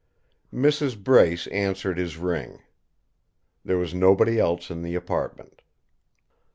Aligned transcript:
Mrs. 0.51 0.97
Brace 0.97 1.45
answered 1.49 1.99
his 1.99 2.17
ring. 2.17 2.63
There 3.63 3.77
was 3.77 3.93
nobody 3.93 4.39
else 4.39 4.71
in 4.71 4.81
the 4.81 4.95
apartment. 4.95 5.61